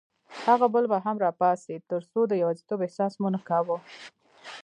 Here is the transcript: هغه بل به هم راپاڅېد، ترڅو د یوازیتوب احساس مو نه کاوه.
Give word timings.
هغه 0.45 0.65
بل 0.73 0.85
به 0.91 0.97
هم 1.05 1.15
راپاڅېد، 1.25 1.81
ترڅو 1.91 2.19
د 2.27 2.33
یوازیتوب 2.41 2.79
احساس 2.83 3.13
مو 3.21 3.29
نه 3.35 3.39
کاوه. 3.49 3.77